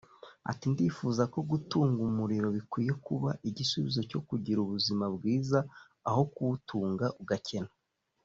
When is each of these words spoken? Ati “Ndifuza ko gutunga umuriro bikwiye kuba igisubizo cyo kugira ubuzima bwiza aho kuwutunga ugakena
Ati 0.51 0.65
“Ndifuza 0.71 1.23
ko 1.33 1.39
gutunga 1.51 1.99
umuriro 2.09 2.47
bikwiye 2.57 2.93
kuba 3.05 3.29
igisubizo 3.49 3.99
cyo 4.09 4.19
kugira 4.27 4.59
ubuzima 4.65 5.05
bwiza 5.15 5.59
aho 6.09 6.21
kuwutunga 6.33 7.07
ugakena 7.23 7.71